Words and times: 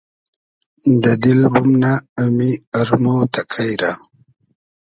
دۂ 1.01 1.11
دیل 1.21 1.41
بومنۂ 1.53 1.93
امی 2.21 2.51
ارمۉ 2.77 3.05
تئکݷ 3.33 3.69
رۂ 3.81 3.91